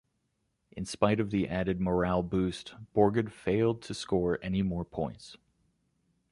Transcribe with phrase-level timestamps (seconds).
[0.71, 5.37] In spite of the added morale boost, Borgudd failed to score any more points.